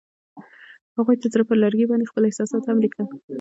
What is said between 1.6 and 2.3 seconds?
لرګي باندې خپل